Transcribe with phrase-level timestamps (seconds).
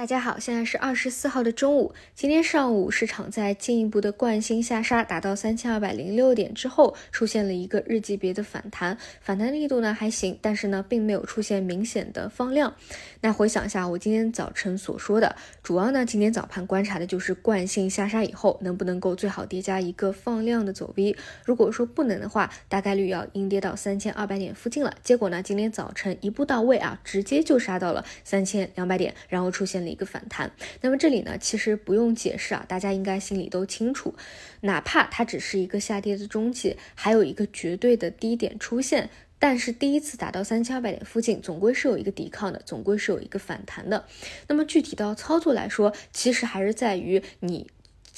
[0.00, 1.92] 大家好，现在是二十四号的中午。
[2.14, 12.74] 今天上午市场在进一步的惯性下杀，达到三千二百零六点之后，出现了一个日级别的反弹，反弹力度呢还行，但是呢并没有出现明显的放量。
[13.20, 21.14] 那回想一下我今天早晨所说的，主要呢今天早盘观察的就是惯性下杀以后能不能够最好叠加一个放量的走 V。
[21.44, 24.94] 如果说不能的话，大概率要阴跌到三千二百点附近了。
[25.02, 29.89] 结果呢今天早晨一步到位啊，直接就杀到了三千两百点，然后出现了。
[29.90, 30.50] 一个反弹，
[30.80, 34.14] 那么这里呢，其实不用解释啊，大家应该心里都清楚，
[34.62, 44.06] 哪怕它只是一个下跌的中继，还有一个绝对的低点出现，但是第一次达到三千二百点附近，总归是有一个抵抗的，总归是有一个反弹的。
[44.48, 47.66] 那么具体到操作来说，其实还是在于你。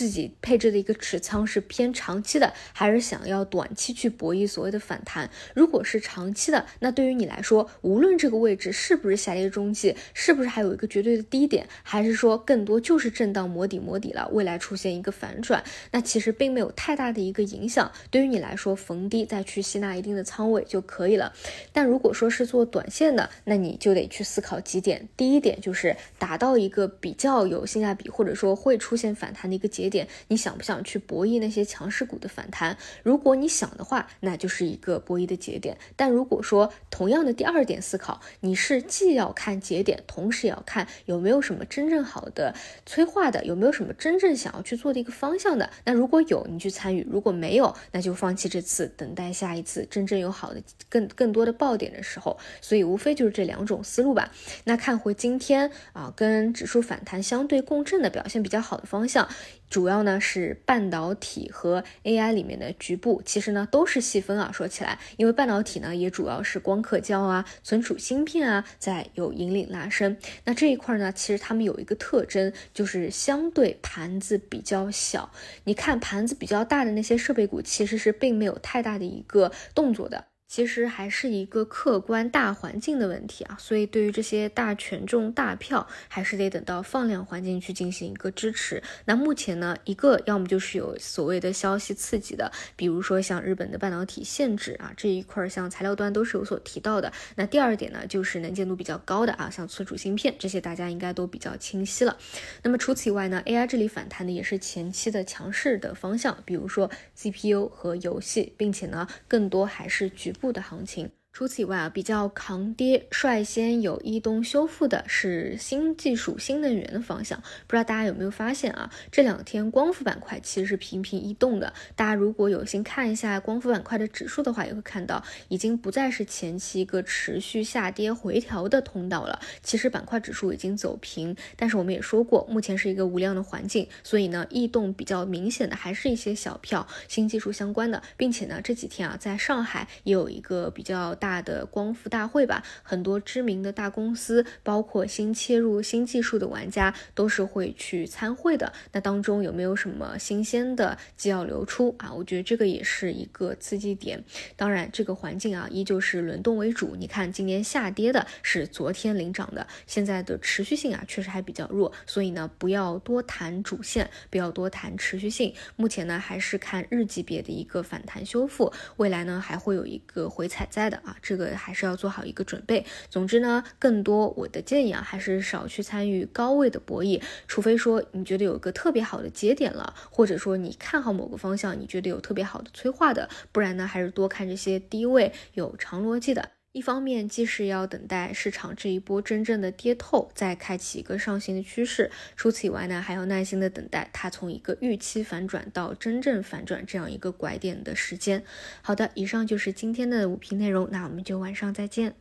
[0.00, 5.28] 自己配置的一个持仓是偏长期的，还是想要短期去博弈所谓的反弹？
[5.54, 17.92] 如果是长期的，那对于你来说，无论这个位置是不是下跌中继，是不是还有一个绝对的低点，还是说更多就是震荡磨底磨底了，未来出现一个反转，那其实并没有太大的一个影响。
[18.10, 21.34] 对于你来说，逢低再去吸纳一定的仓位就可以了。
[21.74, 25.06] 但如果说是做短线的，那你就得去思考几点。
[25.14, 32.78] 第一点就是达到一个比较有性价比，或者说会出现反弹的一个节点，你想不想去博弈那些强势股的反弹？
[33.02, 35.76] 如果你想的话，那就是一个博弈的节点。
[35.96, 42.54] 但如果说同样的第二点思考，你是既要看节点，同时也要看有没有什么真正好的
[42.86, 45.68] 催化的，有没有什么真正想要去做的一个方向的。
[45.84, 52.38] 那如果有，你去参与；如果没有，那就放弃这次，等待下一次真正有好的、更更多的爆点的时候。
[52.60, 54.30] 所以无非就是这两种思路吧。
[54.64, 59.28] 那看回今天啊，跟指数反弹相对共振的表现比较好的方向。
[59.70, 64.50] 主要呢是半导体和 AI 里面的局部，其实呢都是细分啊。
[64.52, 70.16] 说起来，因为半导体呢也主要是光刻胶啊、存储芯片啊在有引领拉升。
[70.44, 75.30] 那这一块呢，其实他们有一个特征，就是相对盘子比较小。
[75.64, 80.24] 你看盘子比较大的那些设备股，其实是并没有太大的一个动作的。
[80.50, 88.82] 其实还是一个客观大环境的问题啊，所以对于这些大权重大票，还是得等到放量环境去进行一个支持。
[89.04, 97.12] 那目前呢，一个要么就是有所谓的消息刺激的，比如说像日本的半导体限制啊这一块，像材料端都是有所提到的。
[97.36, 102.18] 那第二点呢，就是能见度比较高的啊，像存储芯片这些，大家应该都比较清晰了。
[102.64, 110.34] 那么除此以外呢，AI 这里反弹的也是前期的强势的方向，比如说 CPU 和游戏，并且呢，更多还是局。
[110.40, 111.08] 部的行情。
[111.32, 117.40] 除此以外啊，比较抗跌、率先有异动修复的是新技术、新能源的方向。
[117.66, 118.90] 不知道大家有没有发现啊？
[119.12, 121.72] 这两天光伏板块其实是频频异动的。
[121.94, 129.40] 大家如果有心看一下光伏板块的指数的话，也会看到已经不再是前期一个持续下跌回调的通道了。
[129.62, 141.16] 其实板块指数已经走平，但是我们也说过，目前是一个无量的环境，所以呢，异动比较明显的还是一些小票、新技术相关的，并且呢，这几天啊，在上海也有一个比较。
[141.20, 148.72] 大的光伏大会吧，很多知名的大公司，包括新切入新技术的玩家，都是会去参会的。
[148.92, 152.12] 那当中有没有什么新鲜的机要流出啊？
[152.12, 154.24] 我觉得这个也是一个刺激点。
[154.56, 156.96] 当然，这个环境啊，依旧是轮动为主。
[156.96, 161.92] 你看，今年下跌的是昨天领涨的，现在的持续性啊，确实还比较弱。
[162.06, 165.54] 所以呢，不要多谈主线，不要多谈持续性。
[165.76, 172.84] 目前呢，还是看日级别的一个反弹修复，未来呢，还会有一个回踩在的这个还是要做好一个准备。
[173.08, 186.50] 总之呢，更多我的建议啊，还是少去参与高位的博弈，除非说你觉得有一个特别好的节点了，或者说你看好某个方向，你觉得有特别好的催化的，不然呢，还是多看这些低位有长逻辑的。
[186.72, 198.44] 一方面，既是要等待市场这一波真正的跌透，再开启一个上行的趋势；除此以外呢，还要耐心的等待它从一个预期反转到真正反转这样一个拐点的时间。
[198.82, 202.14] 好的，以上就是今天的五评内容，那我们就晚上再见。